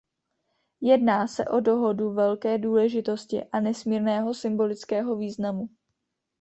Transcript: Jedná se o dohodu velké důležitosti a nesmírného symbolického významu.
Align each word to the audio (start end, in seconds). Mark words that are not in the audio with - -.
Jedná 0.81 1.27
se 1.27 1.45
o 1.45 1.59
dohodu 1.59 2.13
velké 2.13 2.57
důležitosti 2.57 3.43
a 3.43 3.59
nesmírného 3.59 4.33
symbolického 4.33 5.15
významu. 5.15 5.69